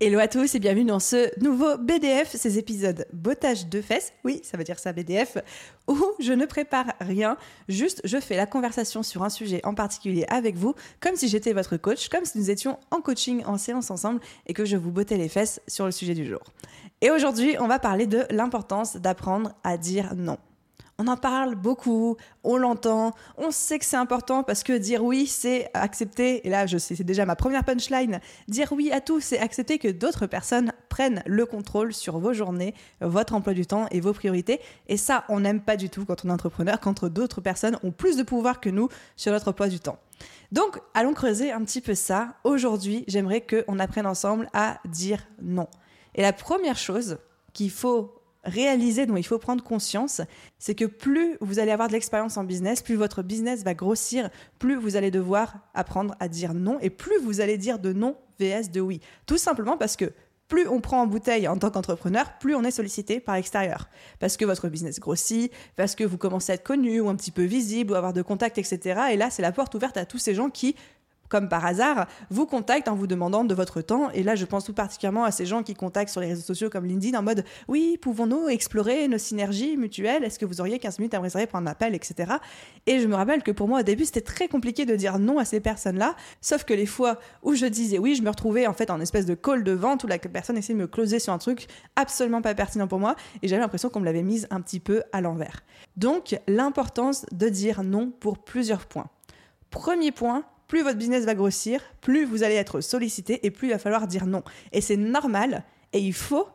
Hello 0.00 0.20
à 0.20 0.28
tous 0.28 0.54
et 0.54 0.60
bienvenue 0.60 0.84
dans 0.84 1.00
ce 1.00 1.28
nouveau 1.42 1.76
BDF, 1.76 2.36
ces 2.36 2.56
épisodes 2.56 3.04
bottage 3.12 3.66
de 3.66 3.82
fesses, 3.82 4.12
oui 4.22 4.40
ça 4.44 4.56
veut 4.56 4.62
dire 4.62 4.78
ça 4.78 4.92
BDF, 4.92 5.38
où 5.88 5.98
je 6.20 6.32
ne 6.32 6.46
prépare 6.46 6.92
rien, 7.00 7.36
juste 7.68 8.00
je 8.04 8.20
fais 8.20 8.36
la 8.36 8.46
conversation 8.46 9.02
sur 9.02 9.24
un 9.24 9.28
sujet 9.28 9.60
en 9.64 9.74
particulier 9.74 10.24
avec 10.28 10.54
vous, 10.54 10.76
comme 11.00 11.16
si 11.16 11.26
j'étais 11.26 11.52
votre 11.52 11.76
coach, 11.78 12.10
comme 12.10 12.24
si 12.24 12.38
nous 12.38 12.48
étions 12.48 12.78
en 12.92 13.00
coaching, 13.00 13.42
en 13.44 13.58
séance 13.58 13.90
ensemble 13.90 14.20
et 14.46 14.52
que 14.52 14.64
je 14.64 14.76
vous 14.76 14.92
bottais 14.92 15.16
les 15.16 15.28
fesses 15.28 15.60
sur 15.66 15.84
le 15.84 15.90
sujet 15.90 16.14
du 16.14 16.24
jour. 16.24 16.44
Et 17.00 17.10
aujourd'hui 17.10 17.56
on 17.58 17.66
va 17.66 17.80
parler 17.80 18.06
de 18.06 18.24
l'importance 18.30 18.98
d'apprendre 18.98 19.50
à 19.64 19.76
dire 19.78 20.14
non. 20.14 20.38
On 21.00 21.06
en 21.06 21.16
parle 21.16 21.54
beaucoup, 21.54 22.16
on 22.42 22.56
l'entend, 22.56 23.14
on 23.36 23.52
sait 23.52 23.78
que 23.78 23.84
c'est 23.84 23.96
important 23.96 24.42
parce 24.42 24.64
que 24.64 24.72
dire 24.72 25.04
oui, 25.04 25.28
c'est 25.28 25.70
accepter, 25.72 26.44
et 26.44 26.50
là 26.50 26.66
je 26.66 26.76
sais, 26.76 26.96
c'est 26.96 27.04
déjà 27.04 27.24
ma 27.24 27.36
première 27.36 27.62
punchline, 27.62 28.20
dire 28.48 28.72
oui 28.72 28.90
à 28.90 29.00
tout, 29.00 29.20
c'est 29.20 29.38
accepter 29.38 29.78
que 29.78 29.86
d'autres 29.86 30.26
personnes 30.26 30.72
prennent 30.88 31.22
le 31.24 31.46
contrôle 31.46 31.94
sur 31.94 32.18
vos 32.18 32.32
journées, 32.32 32.74
votre 33.00 33.34
emploi 33.34 33.54
du 33.54 33.64
temps 33.64 33.86
et 33.92 34.00
vos 34.00 34.12
priorités. 34.12 34.58
Et 34.88 34.96
ça, 34.96 35.24
on 35.28 35.38
n'aime 35.38 35.60
pas 35.60 35.76
du 35.76 35.88
tout 35.88 36.04
quand 36.04 36.24
on 36.24 36.30
est 36.30 36.32
entrepreneur, 36.32 36.80
quand 36.80 37.04
d'autres 37.04 37.40
personnes 37.40 37.78
ont 37.84 37.92
plus 37.92 38.16
de 38.16 38.24
pouvoir 38.24 38.58
que 38.58 38.68
nous 38.68 38.88
sur 39.14 39.30
notre 39.30 39.46
emploi 39.46 39.68
du 39.68 39.78
temps. 39.78 40.00
Donc, 40.50 40.80
allons 40.94 41.14
creuser 41.14 41.52
un 41.52 41.62
petit 41.62 41.80
peu 41.80 41.94
ça. 41.94 42.34
Aujourd'hui, 42.42 43.04
j'aimerais 43.06 43.42
qu'on 43.46 43.78
apprenne 43.78 44.06
ensemble 44.06 44.48
à 44.52 44.80
dire 44.84 45.28
non. 45.40 45.68
Et 46.16 46.22
la 46.22 46.32
première 46.32 46.76
chose 46.76 47.18
qu'il 47.52 47.70
faut 47.70 48.17
réaliser, 48.44 49.06
dont 49.06 49.16
il 49.16 49.26
faut 49.26 49.38
prendre 49.38 49.62
conscience, 49.62 50.20
c'est 50.58 50.74
que 50.74 50.84
plus 50.84 51.36
vous 51.40 51.58
allez 51.58 51.70
avoir 51.70 51.88
de 51.88 51.92
l'expérience 51.92 52.36
en 52.36 52.44
business, 52.44 52.82
plus 52.82 52.94
votre 52.94 53.22
business 53.22 53.62
va 53.62 53.74
grossir, 53.74 54.30
plus 54.58 54.76
vous 54.76 54.96
allez 54.96 55.10
devoir 55.10 55.58
apprendre 55.74 56.14
à 56.20 56.28
dire 56.28 56.54
non 56.54 56.78
et 56.80 56.90
plus 56.90 57.18
vous 57.22 57.40
allez 57.40 57.58
dire 57.58 57.78
de 57.78 57.92
non 57.92 58.16
vs 58.40 58.70
de 58.72 58.80
oui. 58.80 59.00
Tout 59.26 59.38
simplement 59.38 59.76
parce 59.76 59.96
que 59.96 60.12
plus 60.48 60.66
on 60.66 60.80
prend 60.80 61.02
en 61.02 61.06
bouteille 61.06 61.46
en 61.46 61.58
tant 61.58 61.70
qu'entrepreneur, 61.70 62.38
plus 62.38 62.54
on 62.54 62.64
est 62.64 62.70
sollicité 62.70 63.20
par 63.20 63.36
l'extérieur. 63.36 63.88
Parce 64.18 64.36
que 64.36 64.44
votre 64.44 64.68
business 64.68 64.98
grossit, 64.98 65.52
parce 65.76 65.94
que 65.94 66.04
vous 66.04 66.16
commencez 66.16 66.52
à 66.52 66.54
être 66.54 66.64
connu 66.64 67.00
ou 67.00 67.08
un 67.08 67.16
petit 67.16 67.30
peu 67.30 67.44
visible 67.44 67.92
ou 67.92 67.94
avoir 67.94 68.14
de 68.14 68.22
contacts, 68.22 68.56
etc. 68.56 69.00
Et 69.12 69.16
là, 69.16 69.28
c'est 69.30 69.42
la 69.42 69.52
porte 69.52 69.74
ouverte 69.74 69.98
à 69.98 70.06
tous 70.06 70.18
ces 70.18 70.34
gens 70.34 70.48
qui 70.48 70.74
comme 71.28 71.48
par 71.48 71.64
hasard, 71.64 72.06
vous 72.30 72.46
contactent 72.46 72.88
en 72.88 72.94
vous 72.94 73.06
demandant 73.06 73.44
de 73.44 73.54
votre 73.54 73.80
temps. 73.80 74.10
Et 74.10 74.22
là, 74.22 74.34
je 74.34 74.44
pense 74.44 74.64
tout 74.64 74.72
particulièrement 74.72 75.24
à 75.24 75.30
ces 75.30 75.46
gens 75.46 75.62
qui 75.62 75.74
contactent 75.74 76.10
sur 76.10 76.20
les 76.20 76.28
réseaux 76.28 76.42
sociaux 76.42 76.70
comme 76.70 76.86
LinkedIn 76.86 77.18
en 77.18 77.22
mode 77.22 77.44
Oui, 77.68 77.98
pouvons-nous 78.00 78.48
explorer 78.48 79.08
nos 79.08 79.18
synergies 79.18 79.76
mutuelles? 79.76 80.24
Est-ce 80.24 80.38
que 80.38 80.46
vous 80.46 80.60
auriez 80.60 80.78
15 80.78 80.98
minutes 80.98 81.14
à 81.14 81.18
me 81.18 81.24
réserver 81.24 81.46
pour 81.46 81.58
un 81.58 81.66
appel, 81.66 81.94
etc. 81.94 82.34
Et 82.86 83.00
je 83.00 83.06
me 83.06 83.14
rappelle 83.14 83.42
que 83.42 83.50
pour 83.50 83.68
moi, 83.68 83.80
au 83.80 83.82
début, 83.82 84.04
c'était 84.04 84.20
très 84.20 84.48
compliqué 84.48 84.86
de 84.86 84.96
dire 84.96 85.18
non 85.18 85.38
à 85.38 85.44
ces 85.44 85.60
personnes-là. 85.60 86.14
Sauf 86.40 86.64
que 86.64 86.74
les 86.74 86.86
fois 86.86 87.18
où 87.42 87.54
je 87.54 87.66
disais 87.66 87.98
oui, 87.98 88.14
je 88.14 88.22
me 88.22 88.30
retrouvais 88.30 88.66
en 88.66 88.72
fait 88.72 88.90
en 88.90 89.00
espèce 89.00 89.26
de 89.26 89.34
call 89.34 89.64
de 89.64 89.72
vente 89.72 90.04
où 90.04 90.06
la 90.06 90.18
personne 90.18 90.56
essayait 90.56 90.74
de 90.74 90.80
me 90.80 90.86
closer 90.86 91.18
sur 91.18 91.32
un 91.32 91.38
truc 91.38 91.66
absolument 91.96 92.42
pas 92.42 92.54
pertinent 92.54 92.88
pour 92.88 92.98
moi. 92.98 93.16
Et 93.42 93.48
j'avais 93.48 93.62
l'impression 93.62 93.88
qu'on 93.88 94.00
me 94.00 94.04
l'avait 94.04 94.22
mise 94.22 94.46
un 94.50 94.60
petit 94.60 94.80
peu 94.80 95.02
à 95.12 95.20
l'envers. 95.20 95.60
Donc, 95.96 96.38
l'importance 96.46 97.26
de 97.32 97.48
dire 97.48 97.82
non 97.82 98.10
pour 98.10 98.38
plusieurs 98.38 98.86
points. 98.86 99.08
Premier 99.70 100.12
point, 100.12 100.44
plus 100.68 100.82
votre 100.82 100.98
business 100.98 101.24
va 101.24 101.34
grossir, 101.34 101.80
plus 102.00 102.24
vous 102.24 102.42
allez 102.42 102.54
être 102.54 102.80
sollicité 102.80 103.44
et 103.44 103.50
plus 103.50 103.68
il 103.68 103.72
va 103.72 103.78
falloir 103.78 104.06
dire 104.06 104.26
non. 104.26 104.42
Et 104.72 104.80
c'est 104.80 104.96
normal 104.96 105.64
et 105.92 105.98
il 105.98 106.12
faut 106.12 106.46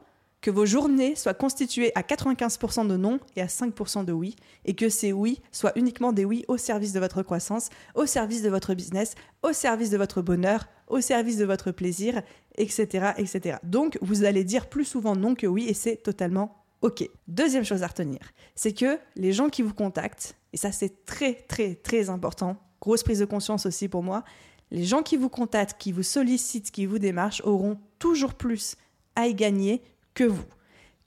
que 0.44 0.51
vos 0.51 0.66
journées 0.66 1.16
soient 1.16 1.34
constituées 1.34 1.94
à 1.96 2.01
95% 2.01 2.85
de 2.88 2.97
non 2.97 3.19
et 3.35 3.41
à 3.41 3.47
5% 3.47 4.03
de 4.03 4.12
oui, 4.12 4.35
et 4.66 4.75
que 4.75 4.90
ces 4.90 5.13
oui 5.13 5.41
soient 5.51 5.72
uniquement 5.75 6.12
des 6.12 6.25
oui 6.25 6.44
au 6.50 6.57
service 6.57 6.91
de 6.91 7.00
votre 7.00 7.24
croissance, 7.24 7.69
au 7.96 8.06
service 8.06 8.41
de 8.41 8.50
votre 8.50 8.74
business, 8.74 9.16
au 9.41 9.53
service 9.53 9.90
de 9.90 9.97
votre 9.97 10.22
bonheur, 10.22 10.68
au 10.88 11.00
service 11.00 11.38
de 11.38 11.45
votre 11.45 11.72
plaisir, 11.72 12.22
etc. 12.57 13.12
etc. 13.18 13.57
Donc 13.63 13.97
vous 14.01 14.25
allez 14.25 14.44
dire 14.44 14.68
plus 14.68 14.84
souvent 14.85 15.16
non 15.16 15.34
que 15.34 15.47
oui, 15.47 15.66
et 15.69 15.74
c'est 15.74 15.95
totalement 15.95 16.63
OK. 16.81 17.09
Deuxième 17.30 17.63
chose 17.63 17.81
à 17.81 17.88
retenir, 17.88 18.19
c'est 18.53 18.74
que 18.74 19.00
les 19.16 19.31
gens 19.31 19.47
qui 19.47 19.62
vous 19.62 19.74
contactent, 19.74 20.35
et 20.51 20.57
ça 20.57 20.74
c'est 20.74 21.06
très 21.06 21.34
très 21.34 21.75
très 21.75 22.09
important, 22.09 22.57
grosse 22.83 23.03
prise 23.03 23.19
de 23.19 23.25
conscience 23.25 23.66
aussi 23.66 23.88
pour 23.88 24.03
moi, 24.03 24.25
les 24.69 24.83
gens 24.83 25.03
qui 25.03 25.16
vous 25.16 25.29
contactent, 25.29 25.77
qui 25.79 25.94
vous 25.94 26.03
sollicitent, 26.03 26.69
qui 26.69 26.85
vous 26.85 26.99
démarchent 26.99 27.41
auront 27.45 27.79
toujours 27.97 28.33
plus 28.33 28.75
à 29.16 29.27
y 29.27 29.33
gagner 29.33 29.81
que 30.13 30.25
vous. 30.25 30.44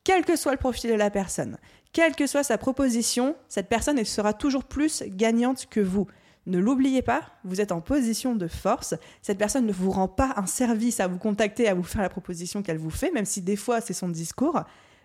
Quel 0.03 0.25
que 0.25 0.37
soit 0.37 0.53
le 0.53 0.59
profil 0.59 0.89
de 0.91 0.95
la 0.95 1.11
personne, 1.11 1.59
quelle 1.93 2.15
que 2.15 2.27
soit 2.27 2.45
sa 2.45 2.57
proposition, 2.57 3.37
cette 3.49 3.69
personne 3.69 3.99
elle 3.99 4.07
sera 4.07 4.33
toujours 4.33 4.65
plus 4.65 5.03
gagnante 5.07 5.67
que 5.67 5.81
vous. 5.81 6.07
Ne 6.47 6.59
l'oubliez 6.59 7.03
pas, 7.03 7.23
vous 7.45 7.61
êtes 7.61 7.73
en 7.73 7.83
position 7.83 8.35
de 8.37 8.47
force. 8.47 8.95
Cette 9.21 9.37
personne 9.37 9.67
ne 9.67 9.73
vous 9.73 9.91
rend 9.91 10.09
pas 10.09 10.33
un 10.37 10.47
service 10.47 11.01
à 11.01 11.09
vous 11.09 11.19
contacter, 11.19 11.69
à 11.69 11.75
vous 11.75 11.83
faire 11.83 12.03
la 12.03 12.09
proposition 12.09 12.63
qu'elle 12.63 12.79
vous 12.79 12.89
fait, 12.89 13.11
même 13.11 13.27
si 13.27 13.43
des 13.43 13.57
fois 13.57 13.83
c'est 13.83 13.93
son 13.93 14.09
discours. 14.09 14.63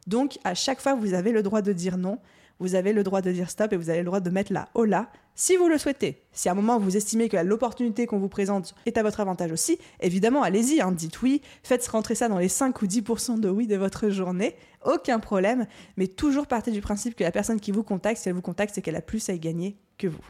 Donc 0.08 0.40
à 0.46 0.54
chaque 0.54 0.80
fois, 0.80 0.96
vous 0.96 1.14
avez 1.14 1.32
le 1.32 1.44
droit 1.44 1.62
de 1.62 1.74
dire 1.74 1.98
non 1.98 2.20
vous 2.62 2.76
avez 2.76 2.94
le 2.94 3.04
droit 3.04 3.22
de 3.22 3.32
dire 3.32 3.50
stop 3.50 3.74
et 3.74 3.76
vous 3.76 3.90
avez 3.90 4.00
le 4.00 4.06
droit 4.06 4.20
de 4.20 4.30
mettre 4.30 4.54
la 4.54 4.70
hola 4.76 5.10
si 5.36 5.58
vous 5.58 5.68
le 5.68 5.78
souhaitez. 5.78 6.24
Si 6.32 6.48
à 6.48 6.52
un 6.52 6.56
moment 6.56 6.78
vous 6.78 6.96
estimez 6.96 7.28
que 7.28 7.38
l'opportunité 7.38 8.06
qu'on 8.06 8.20
vous 8.20 8.30
présente 8.30 8.76
est 8.86 8.98
à 8.98 9.04
votre 9.04 9.20
avantage 9.20 9.52
aussi, 9.52 9.80
évidemment, 10.00 10.44
allez-y, 10.44 10.80
hein, 10.80 10.92
dites 10.92 11.22
oui, 11.22 11.42
faites 11.64 11.86
rentrer 11.88 12.16
ça 12.16 12.30
dans 12.30 12.38
les 12.38 12.50
5 12.50 12.80
ou 12.82 12.86
10% 12.86 13.40
de 13.40 13.50
oui 13.50 13.66
de 13.66 13.76
votre 13.76 14.10
journée, 14.10 14.56
aucun 14.86 15.20
problème, 15.20 15.66
mais 15.98 16.08
toujours 16.08 16.48
partez 16.48 16.72
du 16.72 16.82
principe 16.82 17.16
que 17.16 17.24
la 17.24 17.32
personne 17.32 17.60
qui 17.60 17.72
vous 17.72 17.84
contacte, 17.84 18.22
si 18.22 18.30
elle 18.30 18.36
vous 18.36 18.42
contacte, 18.42 18.76
c'est 18.76 18.82
qu'elle 18.82 18.96
a 18.96 19.02
plus 19.02 19.28
à 19.30 19.34
y 19.34 19.40
gagner 19.40 19.78
que 19.98 20.08
vous. 20.08 20.24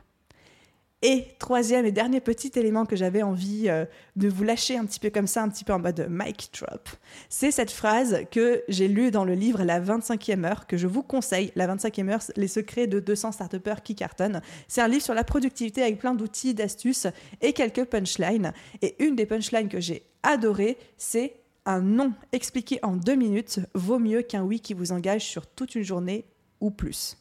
Et 1.04 1.26
troisième 1.40 1.86
et 1.88 1.92
dernier 1.92 2.22
petit 2.22 2.52
élément 2.56 2.86
que 2.86 2.96
j'avais 2.96 3.24
envie 3.24 3.70
euh, 3.70 3.86
de 4.16 4.28
vous 4.28 4.44
lâcher 4.44 4.78
un 4.78 4.86
petit 4.86 5.00
peu 5.00 5.10
comme 5.10 5.26
ça, 5.26 5.42
un 5.42 5.50
petit 5.50 5.64
peu 5.64 5.74
en 5.74 5.80
mode 5.80 6.08
mic 6.10 6.52
drop, 6.60 6.90
c'est 7.28 7.50
cette 7.50 7.72
phrase 7.72 8.20
que 8.30 8.64
j'ai 8.68 8.88
lue 8.88 9.10
dans 9.10 9.26
le 9.26 9.34
livre 9.34 9.64
La 9.64 9.82
25e 9.82 10.46
heure, 10.46 10.68
que 10.68 10.78
je 10.78 10.86
vous 10.86 11.02
conseille, 11.02 11.52
La 11.56 11.68
25e 11.68 12.10
heure, 12.10 12.22
les 12.36 12.48
secrets 12.48 12.86
de 12.86 13.00
200 13.00 13.32
start 13.32 13.56
qui 13.84 13.96
cartonnent. 13.96 14.42
C'est 14.68 14.82
un 14.82 14.88
livre 14.88 15.04
sur 15.04 15.16
la 15.16 15.24
productivité 15.24 15.82
avec 15.82 15.98
plein 15.98 16.14
d'outils, 16.14 16.54
d'astuces 16.54 17.08
et 17.42 17.54
quelques 17.54 17.86
punchlines. 17.86 18.54
Et 18.84 19.04
une 19.04 19.16
des 19.16 19.26
punchlines 19.26 19.70
que 19.70 19.80
j'ai 19.80 20.04
adorées, 20.22 20.78
c'est 20.98 21.34
un 21.66 21.82
non 21.82 22.14
expliqué 22.32 22.80
en 22.84 22.96
deux 22.96 23.16
minutes 23.16 23.60
vaut 23.74 24.00
mieux 24.00 24.22
qu'un 24.22 24.44
oui 24.44 24.60
qui 24.60 24.76
vous 24.76 24.92
engage 24.92 25.26
sur 25.26 25.48
toute 25.48 25.74
une 25.74 25.84
journée 25.84 26.26
ou 26.60 26.70
plus. 26.70 27.18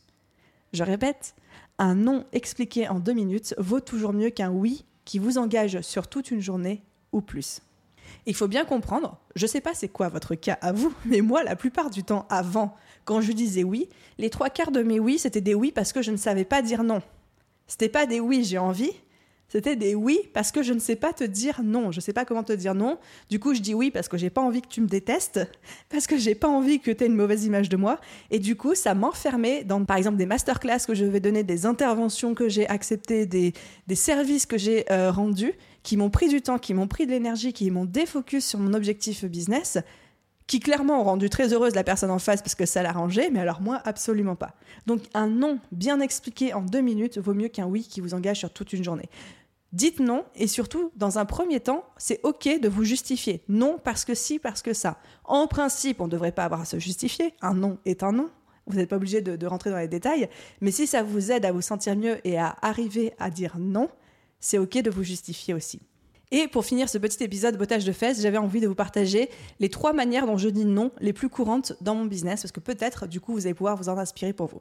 Je 0.73 0.85
répète, 0.85 1.35
un 1.81 1.95
non 1.95 2.25
expliqué 2.33 2.89
en 2.89 3.01
deux 3.01 3.15
minutes 3.15 3.55
vaut 3.59 3.81
toujours 3.81 4.13
mieux 4.13 4.31
qu'un 4.31 4.51
oui 4.51 4.85
qui 5.05 5.19
vous 5.19 5.39
engage 5.39 5.81
sur 5.81 6.07
toute 6.07 6.31
une 6.31 6.41
journée 6.41 6.83
ou 7.13 7.23
plus. 7.23 7.63
Il 8.27 8.35
faut 8.35 8.49
bien 8.49 8.65
comprendre, 8.65 9.19
je 9.35 9.47
sais 9.47 9.61
pas 9.61 9.75
c'est 9.75 9.89
quoi 9.89 10.09
votre 10.09 10.35
cas 10.35 10.59
à 10.61 10.73
vous, 10.73 10.93
mais 11.07 11.23
moi, 11.23 11.43
la 11.43 11.57
plupart 11.57 11.91
du 11.91 12.05
temps 12.05 12.27
avant, 12.29 12.77
quand 13.05 13.21
je 13.21 13.33
disais 13.33 13.65
oui, 13.65 13.89
les 14.19 14.31
trois 14.31 14.51
quarts 14.51 14.73
de 14.73 14.83
mes 14.83 15.01
oui, 15.01 15.19
c'était 15.19 15.41
des 15.41 15.55
oui 15.55 15.73
parce 15.73 15.93
que 15.93 16.03
je 16.03 16.11
ne 16.11 16.17
savais 16.17 16.45
pas 16.45 16.63
dire 16.63 16.85
non. 16.85 17.03
C'était 17.67 17.89
pas 17.89 18.05
des 18.05 18.21
oui, 18.21 18.45
j'ai 18.45 18.59
envie, 18.59 18.93
c'était 19.51 19.75
des 19.75 19.97
oui 19.97 20.21
parce 20.33 20.53
que 20.53 20.63
je 20.63 20.73
ne 20.73 20.79
sais 20.79 20.95
pas 20.95 21.13
te 21.13 21.25
dire 21.25 21.61
non. 21.65 21.91
Je 21.91 21.99
ne 21.99 22.01
sais 22.01 22.13
pas 22.13 22.25
comment 22.25 22.45
te 22.45 22.53
dire 22.53 22.75
non. 22.77 22.99
Du 23.31 23.41
coup, 23.41 23.53
je 23.53 23.61
dis 23.61 23.75
oui 23.75 23.91
parce 23.91 24.09
que 24.09 24.17
j'ai 24.17 24.31
pas 24.31 24.41
envie 24.41 24.63
que 24.63 24.69
tu 24.69 24.81
me 24.81 24.87
détestes, 24.87 25.41
parce 25.91 26.07
que 26.07 26.17
j'ai 26.17 26.37
pas 26.37 26.47
envie 26.47 26.79
que 26.79 26.93
tu 26.93 27.03
aies 27.03 27.09
une 27.09 27.17
mauvaise 27.17 27.45
image 27.45 27.69
de 27.69 27.77
moi. 27.77 28.01
Et 28.31 28.39
du 28.39 28.57
coup, 28.57 28.77
ça 28.77 28.95
m'enfermait 28.95 29.65
dans, 29.65 29.85
par 29.85 29.97
exemple, 29.97 30.19
des 30.19 30.27
masterclass 30.27 30.87
que 30.87 30.95
je 30.95 31.05
vais 31.05 31.19
donner, 31.19 31.43
des 31.43 31.67
interventions 31.67 32.35
que 32.35 32.49
j'ai 32.49 32.69
acceptées, 32.69 33.27
des, 33.27 33.53
services 33.95 34.47
que 34.47 34.57
j'ai 34.57 34.91
euh, 34.93 35.11
rendus, 35.11 35.55
qui 35.83 35.97
m'ont 35.97 36.11
pris 36.11 36.29
du 36.29 36.43
temps, 36.43 36.59
qui 36.59 36.73
m'ont 36.73 36.87
pris 36.87 37.07
de 37.07 37.11
l'énergie, 37.11 37.53
qui 37.53 37.73
m'ont 37.73 37.87
défocus 37.87 38.47
sur 38.47 38.61
mon 38.61 38.73
objectif 38.73 39.25
business 39.25 39.79
qui 40.51 40.59
clairement 40.59 41.01
ont 41.01 41.05
rendu 41.05 41.31
très 41.31 41.53
heureuse 41.53 41.77
la 41.77 41.85
personne 41.85 42.11
en 42.11 42.19
face 42.19 42.43
parce 42.43 42.57
que 42.57 42.67
ça 42.67 42.83
l'arrangeait, 42.83 43.31
mais 43.31 43.39
alors 43.39 43.61
moi, 43.61 43.81
absolument 43.85 44.35
pas. 44.35 44.57
Donc 44.85 45.03
un 45.15 45.29
non 45.29 45.61
bien 45.71 46.01
expliqué 46.01 46.53
en 46.55 46.63
deux 46.63 46.81
minutes 46.81 47.19
vaut 47.19 47.35
mieux 47.35 47.47
qu'un 47.47 47.67
oui 47.67 47.87
qui 47.89 48.01
vous 48.01 48.15
engage 48.15 48.41
sur 48.41 48.53
toute 48.53 48.73
une 48.73 48.83
journée. 48.83 49.09
Dites 49.73 50.01
non 50.01 50.25
et 50.35 50.49
surtout, 50.49 50.91
dans 50.97 51.21
un 51.21 51.25
premier 51.25 51.61
temps, 51.61 51.85
c'est 51.99 52.19
OK 52.25 52.49
de 52.49 52.69
vous 52.69 52.83
justifier. 52.83 53.45
Non 53.49 53.79
parce 53.85 54.05
que 54.05 54.17
si, 54.17 54.41
parce 54.41 54.61
que 54.61 54.73
ça. 54.73 54.99
En 55.23 55.47
principe, 55.47 56.01
on 56.01 56.07
ne 56.07 56.11
devrait 56.11 56.33
pas 56.33 56.47
avoir 56.47 56.63
à 56.63 56.65
se 56.65 56.81
justifier. 56.81 57.33
Un 57.43 57.55
non 57.55 57.79
est 57.85 58.03
un 58.03 58.11
non. 58.11 58.29
Vous 58.67 58.77
n'êtes 58.77 58.91
pas 58.91 58.97
obligé 58.97 59.21
de, 59.21 59.37
de, 59.37 59.47
rentrer 59.47 59.71
dans 59.71 59.79
les 59.79 59.87
détails. 59.87 60.29
Mais 60.61 60.73
si 60.73 60.89
ça 60.89 61.05
vous 61.05 61.31
aide 61.31 61.45
à 61.45 61.53
vous 61.53 61.63
sentir 61.63 61.95
mieux 61.95 62.19
et 62.27 62.39
à 62.39 62.57
arriver 62.61 63.15
à 63.21 63.31
dire 63.31 63.55
non, 63.57 63.89
c'est 64.41 64.59
OK 64.59 64.79
de 64.79 64.91
vous 64.91 65.05
justifier 65.05 65.55
aussi. 65.55 65.81
Et 66.33 66.47
pour 66.49 66.65
finir 66.65 66.89
ce 66.89 66.99
petit 66.99 67.23
épisode 67.25 67.57
bottage 67.57 67.85
de 67.85 67.93
fesses, 67.93 68.21
j'avais 68.21 68.39
envie 68.39 68.61
de 68.61 68.69
vous 68.69 68.75
partager 68.75 69.31
les 69.59 69.69
trois 69.69 69.93
manières 69.93 70.27
dont 70.27 70.37
je 70.37 70.49
dis 70.49 70.65
non 70.65 70.93
les 71.01 71.13
plus 71.13 71.29
courantes 71.29 71.73
dans 71.81 71.95
mon 71.95 72.05
business, 72.05 72.43
parce 72.43 72.53
que 72.53 72.61
peut-être, 72.61 73.07
du 73.07 73.21
coup, 73.21 73.33
vous 73.33 73.47
allez 73.47 73.55
pouvoir 73.55 73.77
vous 73.77 73.89
en 73.89 73.99
inspirer 73.99 74.33
pour 74.33 74.47
vous 74.47 74.61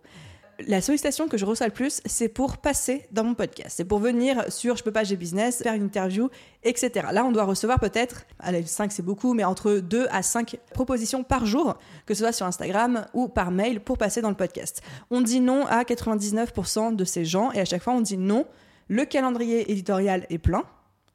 la 0.67 0.81
sollicitation 0.81 1.27
que 1.27 1.37
je 1.37 1.45
reçois 1.45 1.67
le 1.67 1.73
plus, 1.73 2.01
c'est 2.05 2.27
pour 2.27 2.57
passer 2.57 3.05
dans 3.11 3.23
mon 3.23 3.33
podcast. 3.33 3.71
C'est 3.77 3.85
pour 3.85 3.99
venir 3.99 4.43
sur 4.51 4.75
Je 4.75 4.83
peux 4.83 4.91
pas, 4.91 5.03
j'ai 5.03 5.15
business, 5.15 5.63
faire 5.63 5.73
une 5.73 5.83
interview, 5.83 6.29
etc. 6.63 7.07
Là, 7.11 7.23
on 7.25 7.31
doit 7.31 7.45
recevoir 7.45 7.79
peut-être, 7.79 8.25
allez, 8.39 8.65
5 8.65 8.91
c'est 8.91 9.01
beaucoup, 9.01 9.33
mais 9.33 9.43
entre 9.43 9.75
2 9.75 10.07
à 10.11 10.21
5 10.21 10.57
propositions 10.73 11.23
par 11.23 11.45
jour, 11.45 11.77
que 12.05 12.13
ce 12.13 12.23
soit 12.23 12.31
sur 12.31 12.45
Instagram 12.45 13.05
ou 13.13 13.27
par 13.27 13.51
mail 13.51 13.79
pour 13.79 13.97
passer 13.97 14.21
dans 14.21 14.29
le 14.29 14.35
podcast. 14.35 14.81
On 15.11 15.21
dit 15.21 15.39
non 15.39 15.65
à 15.67 15.83
99% 15.83 16.95
de 16.95 17.03
ces 17.03 17.25
gens 17.25 17.51
et 17.51 17.59
à 17.59 17.65
chaque 17.65 17.83
fois 17.83 17.93
on 17.93 18.01
dit 18.01 18.17
non. 18.17 18.45
Le 18.87 19.05
calendrier 19.05 19.71
éditorial 19.71 20.25
est 20.31 20.39
plein, 20.39 20.63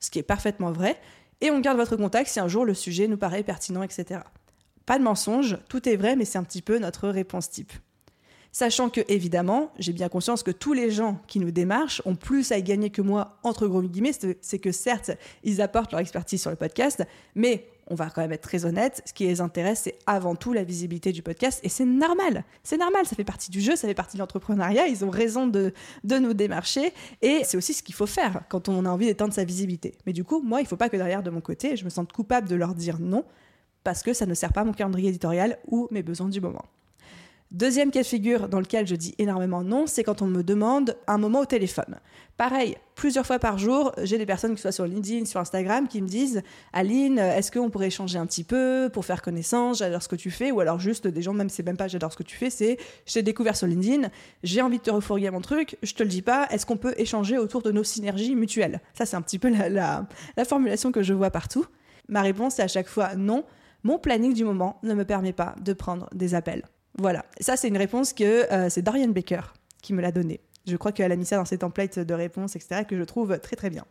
ce 0.05 0.11
qui 0.11 0.19
est 0.19 0.23
parfaitement 0.25 0.73
vrai, 0.73 1.01
et 1.41 1.51
on 1.51 1.61
garde 1.61 1.79
votre 1.79 1.97
contact 1.97 2.31
si 2.31 2.41
un 2.41 2.49
jour 2.49 2.65
le 2.65 2.75
sujet 2.75 3.09
nous 3.09 3.17
paraît 3.17 3.43
pertinent, 3.43 3.83
etc. 3.83 4.21
Pas 4.87 4.99
de 4.99 5.05
mensonge, 5.05 5.59
tout 5.69 5.89
est 5.89 5.97
vrai, 5.97 6.17
mais 6.17 6.25
c'est 6.25 6.39
un 6.39 6.45
petit 6.45 6.62
peu 6.62 6.79
notre 6.79 7.09
réponse 7.09 7.51
type. 7.51 7.73
Sachant 8.55 8.89
que, 8.89 9.01
évidemment, 9.09 9.73
j'ai 9.81 9.93
bien 9.93 10.09
conscience 10.09 10.45
que 10.45 10.53
tous 10.53 10.75
les 10.75 10.93
gens 10.93 11.19
qui 11.27 11.41
nous 11.41 11.51
démarchent 11.51 12.01
ont 12.05 12.15
plus 12.15 12.53
à 12.53 12.59
y 12.59 12.62
gagner 12.62 12.89
que 12.89 13.03
moi, 13.03 13.37
entre 13.43 13.67
gros 13.67 13.83
guillemets. 13.83 14.12
C'est 14.43 14.61
que 14.61 14.71
certes, 14.71 15.11
ils 15.43 15.61
apportent 15.61 15.91
leur 15.91 16.01
expertise 16.01 16.41
sur 16.41 16.51
le 16.51 16.56
podcast, 16.56 17.03
mais 17.35 17.67
on 17.89 17.97
va 17.97 18.11
quand 18.11 18.21
même 18.21 18.31
être 18.31 18.43
très 18.43 18.65
honnête, 18.65 19.03
ce 19.06 19.12
qui 19.12 19.27
les 19.27 19.41
intéresse, 19.41 19.81
c'est 19.83 19.99
avant 20.06 20.37
tout 20.37 20.53
la 20.53 20.62
visibilité 20.62 21.11
du 21.11 21.21
podcast, 21.21 21.59
et 21.65 21.69
c'est 21.69 21.85
normal. 21.85 22.45
C'est 22.62 22.77
normal, 22.77 23.05
ça 23.06 23.17
fait 23.17 23.25
partie 23.25 23.51
du 23.51 23.61
jeu, 23.61 23.75
ça 23.75 23.89
fait 23.89 23.95
partie 23.95 24.17
de 24.17 24.23
l'entrepreneuriat, 24.23 24.87
ils 24.87 25.05
ont 25.05 25.11
raison 25.11 25.49
de, 25.49 25.75
de 26.05 26.19
nous 26.19 26.33
démarcher, 26.33 26.93
et 27.23 27.41
c'est 27.43 27.56
aussi 27.56 27.75
ce 27.75 27.83
qu'il 27.83 27.97
faut 27.97 28.06
faire 28.06 28.43
quand 28.49 28.69
on 28.69 28.85
a 28.85 28.89
envie 28.89 29.06
d'étendre 29.06 29.35
sa 29.35 29.43
visibilité. 29.43 29.97
Mais 30.06 30.12
du 30.12 30.23
coup, 30.23 30.41
moi, 30.41 30.61
il 30.61 30.62
ne 30.62 30.69
faut 30.69 30.77
pas 30.77 30.89
que 30.89 30.97
derrière 30.97 31.25
de 31.25 31.31
mon 31.31 31.41
côté, 31.41 31.77
je 31.77 31.85
me 31.85 31.91
sente 31.91 32.12
coupable 32.12 32.49
de 32.49 32.55
leur 32.55 32.77
dire 32.77 33.01
non, 33.01 33.25
parce 33.83 34.05
que 34.05 34.12
ça 34.12 34.27
ne 34.27 34.35
sert 34.35 34.53
pas 34.53 34.62
mon 34.62 34.73
calendrier 34.73 35.09
éditorial 35.09 35.59
ou 35.67 35.89
mes 35.91 36.05
besoins 36.05 36.29
du 36.29 36.41
moment. 36.41 36.65
Deuxième 37.55 37.93
cas 37.93 38.03
de 38.03 38.06
figure 38.06 38.49
dans 38.49 38.59
lequel 38.59 38.85
je 38.85 38.97
dis 38.97 39.15
énormément 39.19 39.62
non, 39.62 39.87
c'est 39.87 40.03
quand 40.03 40.23
on 40.23 40.27
me 40.27 40.43
demande 40.43 40.97
un 41.06 41.19
moment 41.19 41.39
au 41.39 41.45
téléphone. 41.45 42.01
Pareil, 42.37 42.77
plusieurs 42.97 43.25
fois 43.25 43.39
par 43.39 43.59
jour, 43.59 43.93
j'ai 44.03 44.19
des 44.19 44.27
personnes, 44.27 44.56
qui 44.56 44.61
soient 44.61 44.73
sur 44.73 44.87
LinkedIn, 44.87 45.25
sur 45.25 45.39
Instagram, 45.39 45.87
qui 45.87 46.03
me 46.03 46.09
disent 46.09 46.43
Aline, 46.73 47.21
est-ce 47.21 47.53
qu'on 47.53 47.71
pourrait 47.71 47.87
échanger 47.87 48.19
un 48.19 48.27
petit 48.27 48.43
peu 48.43 48.91
pour 48.93 49.05
faire 49.05 49.23
connaissance? 49.23 49.79
J'adore 49.79 50.03
ce 50.03 50.09
que 50.09 50.17
tu 50.17 50.33
fais. 50.33 50.51
Ou 50.51 50.59
alors 50.59 50.81
juste 50.81 51.06
des 51.06 51.23
gens, 51.23 51.33
même 51.33 51.49
c'est 51.49 51.65
même 51.65 51.77
pas 51.77 51.87
j'adore 51.87 52.11
ce 52.11 52.17
que 52.17 52.25
tu 52.25 52.37
fais, 52.37 52.51
c'est 52.51 52.77
je 53.06 53.12
t'ai 53.12 53.23
découvert 53.23 53.55
sur 53.55 53.69
LinkedIn, 53.69 54.09
j'ai 54.43 54.61
envie 54.61 54.79
de 54.79 54.83
te 54.83 54.91
refourguer 54.91 55.31
mon 55.31 55.41
truc, 55.41 55.79
je 55.85 55.95
te 55.95 56.03
le 56.03 56.09
dis 56.09 56.23
pas, 56.23 56.49
est-ce 56.51 56.67
qu'on 56.67 56.77
peut 56.77 56.95
échanger 56.97 57.39
autour 57.39 57.62
de 57.62 57.71
nos 57.71 57.85
synergies 57.85 58.35
mutuelles? 58.35 58.81
Ça, 58.95 59.06
c'est 59.06 59.15
un 59.15 59.23
petit 59.23 59.39
peu 59.39 59.49
la, 59.49 60.09
la 60.37 60.45
formulation 60.45 60.91
que 60.91 61.05
je 61.05 61.15
vois 61.15 61.31
partout. 61.31 61.67
Ma 62.09 62.23
réponse 62.23 62.59
est 62.59 62.62
à 62.62 62.69
chaque 62.69 62.89
fois 62.89 63.15
non. 63.15 63.45
Mon 63.85 64.01
planning 64.01 64.35
du 64.35 64.45
moment 64.45 64.81
ne 64.83 64.93
me 64.95 65.05
permet 65.05 65.33
pas 65.33 65.55
de 65.62 65.73
prendre 65.73 66.09
des 66.12 66.35
appels. 66.35 66.65
Voilà, 66.96 67.25
ça 67.41 67.56
c'est 67.56 67.69
une 67.69 67.76
réponse 67.76 68.12
que 68.12 68.50
euh, 68.52 68.69
c'est 68.70 68.82
Dorian 68.82 69.08
Baker 69.08 69.41
qui 69.82 69.93
me 69.93 70.00
l'a 70.00 70.12
donnée. 70.12 70.41
Je 70.67 70.76
crois 70.76 70.93
qu'elle 70.93 71.12
a 71.12 71.17
mis 71.17 71.26
ça 71.26 71.37
dans 71.37 71.44
ses 71.44 71.58
templates 71.58 71.99
de 71.99 72.14
réponses, 72.14 72.56
etc., 72.56 72.82
que 72.88 72.96
je 72.96 73.02
trouve 73.02 73.38
très 73.38 73.56
très 73.56 73.69
bien. 73.69 73.85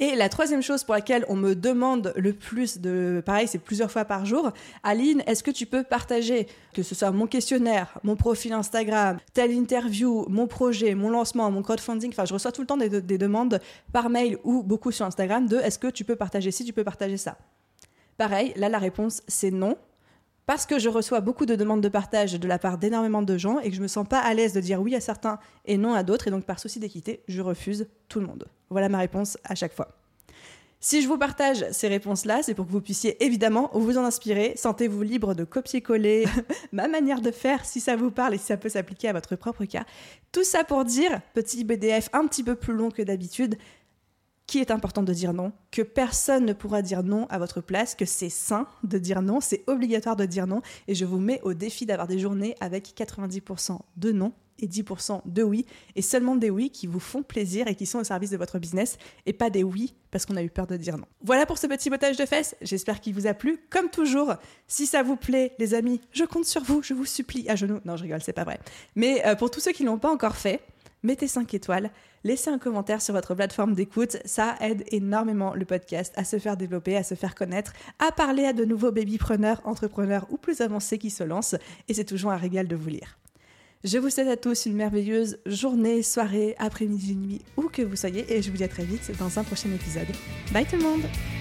Et 0.00 0.16
la 0.16 0.30
troisième 0.30 0.62
chose 0.62 0.82
pour 0.82 0.94
laquelle 0.94 1.26
on 1.28 1.36
me 1.36 1.54
demande 1.54 2.14
le 2.16 2.32
plus 2.32 2.78
de, 2.78 3.22
pareil, 3.24 3.46
c'est 3.46 3.58
plusieurs 3.58 3.90
fois 3.90 4.06
par 4.06 4.24
jour, 4.24 4.50
Aline, 4.82 5.22
est-ce 5.26 5.42
que 5.42 5.50
tu 5.50 5.66
peux 5.66 5.82
partager, 5.82 6.46
que 6.72 6.82
ce 6.82 6.94
soit 6.94 7.10
mon 7.10 7.26
questionnaire, 7.26 7.98
mon 8.02 8.16
profil 8.16 8.54
Instagram, 8.54 9.18
telle 9.34 9.52
interview, 9.52 10.24
mon 10.30 10.46
projet, 10.46 10.94
mon 10.94 11.10
lancement, 11.10 11.50
mon 11.50 11.62
crowdfunding, 11.62 12.10
enfin 12.12 12.24
je 12.24 12.32
reçois 12.32 12.50
tout 12.50 12.62
le 12.62 12.66
temps 12.66 12.78
des, 12.78 13.02
des 13.02 13.18
demandes 13.18 13.60
par 13.92 14.08
mail 14.08 14.38
ou 14.42 14.62
beaucoup 14.62 14.90
sur 14.90 15.04
Instagram 15.04 15.46
de 15.46 15.58
est-ce 15.58 15.78
que 15.78 15.88
tu 15.88 16.04
peux 16.04 16.16
partager 16.16 16.50
ci, 16.50 16.64
tu 16.64 16.72
peux 16.72 16.84
partager 16.84 17.18
ça? 17.18 17.36
Pareil, 18.16 18.54
là 18.56 18.70
la 18.70 18.78
réponse 18.78 19.22
c'est 19.28 19.50
non 19.50 19.76
parce 20.46 20.66
que 20.66 20.78
je 20.78 20.88
reçois 20.88 21.20
beaucoup 21.20 21.46
de 21.46 21.54
demandes 21.54 21.80
de 21.80 21.88
partage 21.88 22.34
de 22.34 22.48
la 22.48 22.58
part 22.58 22.78
d'énormément 22.78 23.22
de 23.22 23.38
gens 23.38 23.60
et 23.60 23.70
que 23.70 23.76
je 23.76 23.82
me 23.82 23.88
sens 23.88 24.06
pas 24.08 24.18
à 24.18 24.34
l'aise 24.34 24.52
de 24.52 24.60
dire 24.60 24.80
oui 24.80 24.94
à 24.94 25.00
certains 25.00 25.38
et 25.64 25.76
non 25.76 25.94
à 25.94 26.02
d'autres 26.02 26.28
et 26.28 26.30
donc 26.30 26.44
par 26.44 26.58
souci 26.58 26.80
d'équité, 26.80 27.22
je 27.28 27.40
refuse 27.40 27.88
tout 28.08 28.20
le 28.20 28.26
monde. 28.26 28.46
Voilà 28.70 28.88
ma 28.88 28.98
réponse 28.98 29.38
à 29.44 29.54
chaque 29.54 29.74
fois. 29.74 30.00
Si 30.82 31.02
je 31.02 31.08
vous 31.08 31.18
partage 31.18 31.66
ces 31.72 31.88
réponses-là, 31.88 32.40
c'est 32.42 32.54
pour 32.54 32.66
que 32.66 32.72
vous 32.72 32.80
puissiez 32.80 33.22
évidemment 33.22 33.70
vous 33.74 33.98
en 33.98 34.04
inspirer. 34.04 34.54
Sentez-vous 34.56 35.02
libre 35.02 35.34
de 35.34 35.44
copier-coller 35.44 36.24
ma 36.72 36.88
manière 36.88 37.20
de 37.20 37.30
faire 37.30 37.66
si 37.66 37.80
ça 37.80 37.96
vous 37.96 38.10
parle 38.10 38.32
et 38.32 38.38
si 38.38 38.46
ça 38.46 38.56
peut 38.56 38.70
s'appliquer 38.70 39.08
à 39.08 39.12
votre 39.12 39.36
propre 39.36 39.66
cas. 39.66 39.84
Tout 40.32 40.42
ça 40.42 40.64
pour 40.64 40.86
dire, 40.86 41.20
petit 41.34 41.64
BDF 41.64 42.08
un 42.14 42.26
petit 42.26 42.42
peu 42.42 42.54
plus 42.54 42.72
long 42.72 42.90
que 42.90 43.02
d'habitude, 43.02 43.58
qu'il 44.50 44.60
est 44.60 44.72
important 44.72 45.02
de 45.02 45.14
dire 45.14 45.32
non, 45.32 45.52
que 45.70 45.80
personne 45.82 46.44
ne 46.44 46.52
pourra 46.52 46.82
dire 46.82 47.02
non 47.04 47.26
à 47.30 47.38
votre 47.38 47.60
place, 47.60 47.94
que 47.94 48.04
c'est 48.04 48.28
sain 48.28 48.66
de 48.82 48.98
dire 48.98 49.22
non, 49.22 49.40
c'est 49.40 49.62
obligatoire 49.68 50.16
de 50.16 50.26
dire 50.26 50.46
non, 50.46 50.60
et 50.88 50.94
je 50.94 51.04
vous 51.04 51.18
mets 51.20 51.40
au 51.42 51.54
défi 51.54 51.86
d'avoir 51.86 52.08
des 52.08 52.18
journées 52.18 52.56
avec 52.60 52.92
90% 52.96 53.78
de 53.96 54.12
non 54.12 54.32
et 54.58 54.66
10% 54.66 55.22
de 55.24 55.42
oui, 55.42 55.64
et 55.94 56.02
seulement 56.02 56.36
des 56.36 56.50
oui 56.50 56.68
qui 56.70 56.86
vous 56.86 57.00
font 57.00 57.22
plaisir 57.22 57.66
et 57.68 57.74
qui 57.74 57.86
sont 57.86 58.00
au 58.00 58.04
service 58.04 58.30
de 58.30 58.36
votre 58.36 58.58
business, 58.58 58.98
et 59.24 59.32
pas 59.32 59.50
des 59.50 59.62
oui 59.62 59.94
parce 60.10 60.26
qu'on 60.26 60.36
a 60.36 60.42
eu 60.42 60.50
peur 60.50 60.66
de 60.66 60.76
dire 60.76 60.98
non. 60.98 61.06
Voilà 61.22 61.46
pour 61.46 61.56
ce 61.56 61.68
petit 61.68 61.88
botage 61.88 62.16
de 62.16 62.26
fesses, 62.26 62.56
j'espère 62.60 63.00
qu'il 63.00 63.14
vous 63.14 63.28
a 63.28 63.34
plu. 63.34 63.60
Comme 63.70 63.88
toujours, 63.88 64.34
si 64.66 64.84
ça 64.84 65.04
vous 65.04 65.16
plaît, 65.16 65.54
les 65.60 65.74
amis, 65.74 66.00
je 66.10 66.24
compte 66.24 66.44
sur 66.44 66.62
vous, 66.62 66.82
je 66.82 66.92
vous 66.92 67.06
supplie 67.06 67.48
à 67.48 67.54
genoux. 67.54 67.78
Non, 67.84 67.96
je 67.96 68.02
rigole, 68.02 68.20
c'est 68.20 68.32
pas 68.32 68.44
vrai. 68.44 68.58
Mais 68.96 69.24
euh, 69.26 69.36
pour 69.36 69.50
tous 69.50 69.60
ceux 69.60 69.72
qui 69.72 69.84
l'ont 69.84 69.98
pas 69.98 70.10
encore 70.10 70.36
fait, 70.36 70.60
mettez 71.02 71.28
5 71.28 71.52
étoiles, 71.54 71.90
laissez 72.24 72.50
un 72.50 72.58
commentaire 72.58 73.02
sur 73.02 73.14
votre 73.14 73.34
plateforme 73.34 73.74
d'écoute, 73.74 74.18
ça 74.24 74.56
aide 74.60 74.84
énormément 74.88 75.54
le 75.54 75.64
podcast 75.64 76.12
à 76.16 76.24
se 76.24 76.38
faire 76.38 76.56
développer, 76.56 76.96
à 76.96 77.02
se 77.02 77.14
faire 77.14 77.34
connaître, 77.34 77.72
à 77.98 78.12
parler 78.12 78.44
à 78.44 78.52
de 78.52 78.64
nouveaux 78.64 78.92
babypreneurs, 78.92 79.60
entrepreneurs 79.64 80.26
ou 80.30 80.36
plus 80.36 80.60
avancés 80.60 80.98
qui 80.98 81.10
se 81.10 81.24
lancent, 81.24 81.56
et 81.88 81.94
c'est 81.94 82.04
toujours 82.04 82.32
un 82.32 82.36
régal 82.36 82.68
de 82.68 82.76
vous 82.76 82.88
lire. 82.88 83.18
Je 83.82 83.96
vous 83.96 84.10
souhaite 84.10 84.28
à 84.28 84.36
tous 84.36 84.66
une 84.66 84.76
merveilleuse 84.76 85.38
journée, 85.46 86.02
soirée, 86.02 86.54
après-midi, 86.58 87.16
nuit, 87.16 87.42
où 87.56 87.62
que 87.62 87.80
vous 87.80 87.96
soyez, 87.96 88.30
et 88.30 88.42
je 88.42 88.50
vous 88.50 88.58
dis 88.58 88.64
à 88.64 88.68
très 88.68 88.84
vite 88.84 89.10
dans 89.18 89.38
un 89.38 89.44
prochain 89.44 89.70
épisode. 89.72 90.08
Bye 90.52 90.66
tout 90.66 90.76
le 90.76 90.82
monde 90.82 91.39